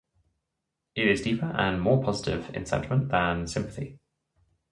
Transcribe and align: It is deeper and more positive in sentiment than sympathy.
It 0.95 1.07
is 1.07 1.21
deeper 1.21 1.45
and 1.55 1.79
more 1.79 2.03
positive 2.03 2.49
in 2.55 2.65
sentiment 2.65 3.09
than 3.09 3.45
sympathy. 3.45 3.99